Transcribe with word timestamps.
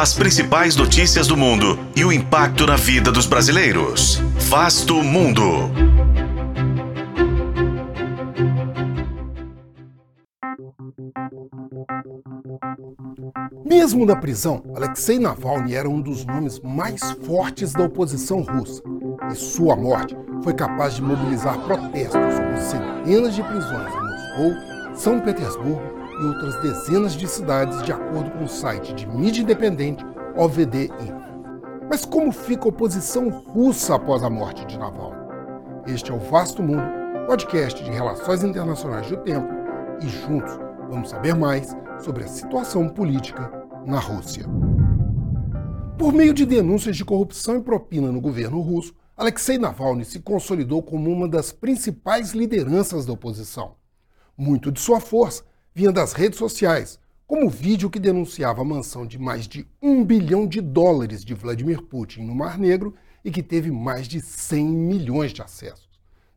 As 0.00 0.14
principais 0.14 0.76
notícias 0.76 1.26
do 1.26 1.36
mundo 1.36 1.78
e 1.94 2.06
o 2.06 2.10
impacto 2.10 2.66
na 2.66 2.74
vida 2.74 3.12
dos 3.12 3.26
brasileiros. 3.26 4.18
Vasto 4.48 4.94
Mundo. 4.94 5.42
Mesmo 13.62 14.06
na 14.06 14.16
prisão, 14.16 14.62
Alexei 14.74 15.18
Navalny 15.18 15.74
era 15.74 15.86
um 15.86 16.00
dos 16.00 16.24
nomes 16.24 16.58
mais 16.60 17.02
fortes 17.26 17.74
da 17.74 17.82
oposição 17.82 18.40
russa. 18.40 18.82
E 19.30 19.34
sua 19.34 19.76
morte 19.76 20.16
foi 20.42 20.54
capaz 20.54 20.94
de 20.94 21.02
mobilizar 21.02 21.58
protestos 21.58 22.38
com 22.38 22.56
centenas 22.56 23.34
de 23.34 23.42
prisões 23.42 23.92
em 23.94 24.00
Moscou, 24.00 24.94
São 24.94 25.20
Petersburgo 25.20 26.00
e 26.20 26.24
outras 26.24 26.56
dezenas 26.60 27.14
de 27.14 27.26
cidades, 27.26 27.82
de 27.82 27.92
acordo 27.92 28.30
com 28.32 28.44
o 28.44 28.48
site 28.48 28.92
de 28.92 29.06
mídia 29.08 29.42
independente 29.42 30.04
OVD 30.36 30.84
Info. 31.00 31.30
Mas 31.88 32.04
como 32.04 32.30
fica 32.30 32.64
a 32.64 32.68
oposição 32.68 33.30
russa 33.30 33.94
após 33.94 34.22
a 34.22 34.30
morte 34.30 34.64
de 34.66 34.78
Navalny? 34.78 35.18
Este 35.86 36.12
é 36.12 36.14
o 36.14 36.18
Vasto 36.18 36.62
Mundo, 36.62 36.82
podcast 37.26 37.82
de 37.82 37.90
relações 37.90 38.44
internacionais 38.44 39.08
do 39.08 39.16
tempo, 39.16 39.48
e 40.02 40.08
juntos 40.08 40.52
vamos 40.90 41.08
saber 41.08 41.34
mais 41.34 41.74
sobre 41.98 42.24
a 42.24 42.28
situação 42.28 42.88
política 42.88 43.50
na 43.86 43.98
Rússia. 43.98 44.44
Por 45.98 46.12
meio 46.12 46.34
de 46.34 46.46
denúncias 46.46 46.96
de 46.96 47.04
corrupção 47.04 47.56
e 47.56 47.62
propina 47.62 48.12
no 48.12 48.20
governo 48.20 48.60
russo, 48.60 48.94
Alexei 49.16 49.58
Navalny 49.58 50.04
se 50.04 50.20
consolidou 50.20 50.82
como 50.82 51.10
uma 51.10 51.28
das 51.28 51.52
principais 51.52 52.32
lideranças 52.32 53.04
da 53.04 53.12
oposição. 53.12 53.74
Muito 54.36 54.72
de 54.72 54.80
sua 54.80 55.00
força 55.00 55.44
vinha 55.80 55.90
das 55.90 56.12
redes 56.12 56.38
sociais, 56.38 56.98
como 57.26 57.46
o 57.46 57.50
vídeo 57.50 57.88
que 57.88 57.98
denunciava 57.98 58.60
a 58.60 58.64
mansão 58.64 59.06
de 59.06 59.18
mais 59.18 59.48
de 59.48 59.66
um 59.80 60.04
bilhão 60.04 60.46
de 60.46 60.60
dólares 60.60 61.24
de 61.24 61.32
Vladimir 61.32 61.80
Putin 61.80 62.20
no 62.20 62.34
Mar 62.34 62.58
Negro 62.58 62.94
e 63.24 63.30
que 63.30 63.42
teve 63.42 63.70
mais 63.70 64.06
de 64.06 64.20
100 64.20 64.66
milhões 64.66 65.32
de 65.32 65.40
acessos. 65.40 65.88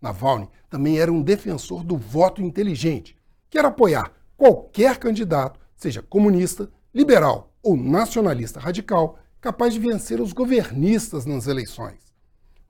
Navalny 0.00 0.48
também 0.70 1.00
era 1.00 1.12
um 1.12 1.20
defensor 1.20 1.82
do 1.82 1.96
voto 1.96 2.40
inteligente, 2.40 3.16
que 3.50 3.58
era 3.58 3.66
apoiar 3.66 4.12
qualquer 4.36 4.96
candidato, 4.96 5.58
seja 5.74 6.02
comunista, 6.02 6.70
liberal 6.94 7.52
ou 7.64 7.76
nacionalista 7.76 8.60
radical, 8.60 9.18
capaz 9.40 9.74
de 9.74 9.80
vencer 9.80 10.20
os 10.20 10.32
governistas 10.32 11.26
nas 11.26 11.48
eleições. 11.48 12.14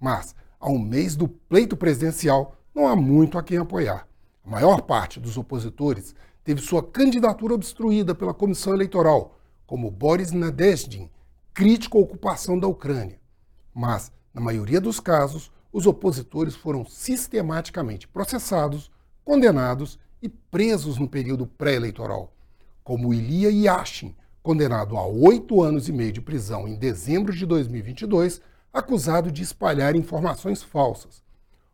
Mas, 0.01 0.35
a 0.59 0.71
um 0.71 0.79
mês 0.79 1.17
do 1.17 1.29
pleito 1.29 1.77
presidencial, 1.77 2.57
não 2.75 2.89
há 2.89 2.97
muito 2.97 3.37
a 3.37 3.43
quem 3.43 3.59
apoiar. 3.59 4.09
A 4.45 4.51
maior 4.51 4.83
parte 4.83 5.21
dos 5.21 5.37
opositores 5.37 6.15
teve 6.43 6.61
sua 6.61 6.83
candidatura 6.83 7.55
obstruída 7.55 8.15
pela 8.15 8.35
comissão 8.35 8.75
eleitoral, 8.75 9.39
como 9.67 9.91
Boris 9.91 10.33
Nadezhdin, 10.33 11.09
crítico 11.55 11.99
à 11.99 12.01
ocupação 12.01 12.59
da 12.59 12.67
Ucrânia. 12.67 13.21
Mas, 13.73 14.11
na 14.35 14.41
maioria 14.41 14.81
dos 14.81 14.99
casos, 14.99 15.53
os 15.73 15.87
opositores 15.87 16.57
foram 16.57 16.85
sistematicamente 16.85 18.09
processados, 18.09 18.91
condenados 19.25 19.99
e 20.21 20.29
presos 20.29 20.99
no 20.99 21.09
período 21.09 21.47
pré-eleitoral, 21.47 22.33
como 22.83 23.15
Ilya 23.15 23.51
Yashin, 23.51 24.15
condenado 24.43 24.97
a 24.97 25.07
oito 25.07 25.63
anos 25.63 25.89
e 25.89 25.93
meio 25.93 26.13
de 26.13 26.21
prisão 26.21 26.67
em 26.67 26.75
dezembro 26.75 27.33
de 27.33 27.47
2022 27.47 28.41
acusado 28.73 29.31
de 29.31 29.43
espalhar 29.43 29.95
informações 29.95 30.63
falsas. 30.63 31.23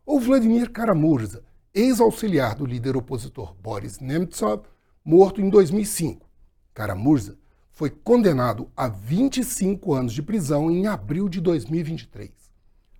Ou 0.05 0.19
Vladimir 0.19 0.69
Karamurza, 0.69 1.43
ex-auxiliar 1.73 2.55
do 2.55 2.65
líder 2.65 2.97
opositor 2.97 3.53
Boris 3.61 3.99
Nemtsov, 3.99 4.63
morto 5.03 5.41
em 5.41 5.49
2005. 5.49 6.27
Karamurza 6.73 7.37
foi 7.71 7.89
condenado 7.89 8.69
a 8.75 8.87
25 8.87 9.93
anos 9.93 10.13
de 10.13 10.21
prisão 10.21 10.69
em 10.69 10.87
abril 10.87 11.29
de 11.29 11.39
2023. 11.39 12.31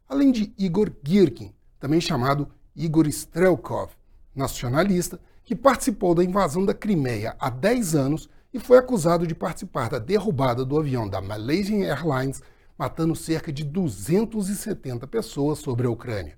Além 0.07 0.31
de 0.31 0.53
Igor 0.57 0.91
Girkin, 1.03 1.53
também 1.79 1.99
chamado 1.99 2.49
Igor 2.75 3.07
Strelkov, 3.07 3.91
nacionalista, 4.33 5.19
que 5.43 5.55
participou 5.55 6.13
da 6.13 6.23
invasão 6.23 6.65
da 6.65 6.73
Crimeia 6.73 7.35
há 7.39 7.49
10 7.49 7.95
anos 7.95 8.29
e 8.53 8.59
foi 8.59 8.77
acusado 8.77 9.27
de 9.27 9.35
participar 9.35 9.89
da 9.89 9.99
derrubada 9.99 10.63
do 10.63 10.77
avião 10.77 11.07
da 11.07 11.21
Malaysian 11.21 11.85
Airlines 11.85 12.41
matando 12.77 13.15
cerca 13.15 13.51
de 13.51 13.63
270 13.65 15.05
pessoas 15.07 15.59
sobre 15.59 15.85
a 15.85 15.89
Ucrânia. 15.89 16.37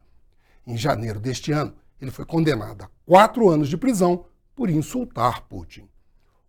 Em 0.65 0.75
janeiro 0.75 1.19
deste 1.19 1.51
ano, 1.51 1.73
ele 2.01 2.11
foi 2.11 2.25
condenado 2.25 2.83
a 2.83 2.89
quatro 3.05 3.49
anos 3.49 3.69
de 3.69 3.77
prisão 3.77 4.25
por 4.55 4.69
insultar 4.69 5.43
Putin. 5.43 5.87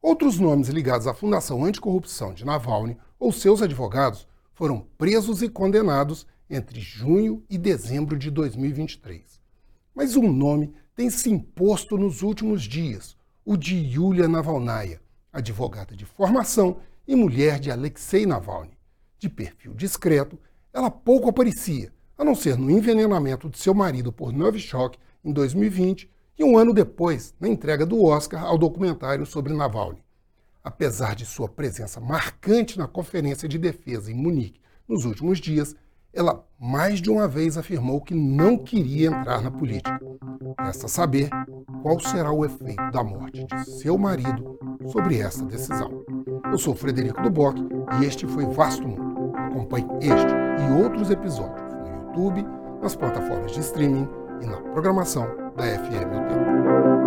Outros 0.01 0.39
nomes 0.39 0.69
ligados 0.69 1.07
à 1.07 1.15
Fundação 1.15 1.65
Anticorrupção 1.65 2.35
de 2.35 2.45
Navalny 2.45 2.97
ou 3.19 3.31
seus 3.31 3.63
advogados 3.63 4.27
foram 4.53 4.87
presos 4.99 5.43
e 5.43 5.49
condenados 5.49 6.27
entre 6.49 6.81
junho 6.81 7.45
e 7.49 7.57
dezembro 7.57 8.19
de 8.19 8.31
2023. 8.31 9.41
Mas 9.95 10.17
um 10.17 10.33
nome 10.33 10.75
tem 10.95 11.09
se 11.11 11.31
imposto 11.31 11.97
nos 11.97 12.23
últimos 12.23 12.63
dias, 12.63 13.17
o 13.45 13.57
de 13.57 13.77
Yulia 13.77 14.27
Navalnaya, 14.27 15.01
advogada 15.33 15.95
de 15.95 16.05
formação 16.05 16.79
e 17.07 17.15
mulher 17.15 17.61
de 17.61 17.71
Alexei 17.71 18.27
Navalny 18.27 18.77
de 19.23 19.29
perfil 19.29 19.73
discreto, 19.73 20.37
ela 20.73 20.91
pouco 20.91 21.29
aparecia, 21.29 21.93
a 22.19 22.25
não 22.25 22.35
ser 22.35 22.59
no 22.59 22.69
envenenamento 22.69 23.49
de 23.49 23.57
seu 23.57 23.73
marido 23.73 24.13
por 24.13 24.33
Novichok 24.33 24.99
em 25.25 25.33
2020 25.33 26.11
e 26.39 26.45
um 26.45 26.57
ano 26.57 26.73
depois 26.73 27.35
na 27.39 27.49
entrega 27.49 27.87
do 27.87 28.03
Oscar 28.05 28.45
ao 28.45 28.59
documentário 28.59 29.25
sobre 29.25 29.53
Navalny. 29.53 30.03
Apesar 30.63 31.15
de 31.15 31.27
sua 31.27 31.49
presença 31.49 32.01
marcante 32.01 32.79
na 32.79 32.87
Conferência 32.87 33.49
de 33.49 33.59
Defesa 33.59 34.11
em 34.11 34.15
Munique 34.15 34.61
nos 34.89 35.05
últimos 35.05 35.41
dias, 35.41 35.75
ela 36.13 36.47
mais 36.61 37.01
de 37.01 37.11
uma 37.11 37.27
vez 37.27 37.57
afirmou 37.57 38.01
que 38.01 38.15
não 38.15 38.59
queria 38.59 39.09
entrar 39.09 39.43
na 39.43 39.51
política. 39.51 39.99
Resta 40.61 40.87
saber 40.87 41.31
qual 41.83 41.99
será 41.99 42.31
o 42.31 42.45
efeito 42.45 42.91
da 42.91 43.03
morte 43.03 43.45
de 43.45 43.65
seu 43.65 43.97
marido 43.97 44.59
sobre 44.87 45.19
essa 45.19 45.45
decisão. 45.45 46.05
Eu 46.45 46.59
sou 46.59 46.75
Frederico 46.75 47.23
Duboc 47.23 47.57
e 47.99 48.05
este 48.05 48.27
foi 48.27 48.45
Vasto 48.47 48.87
Mundo. 48.87 49.33
Acompanhe 49.37 49.87
este 50.01 50.33
e 50.63 50.83
outros 50.83 51.11
episódios 51.11 51.73
no 51.73 51.89
YouTube, 51.89 52.45
nas 52.83 52.95
plataformas 52.95 53.53
de 53.53 53.61
streaming 53.61 54.07
e 54.43 54.47
na 54.47 54.57
programação 54.73 55.27
da 55.57 55.65
FM 55.65 56.11
Tempo. 56.29 57.02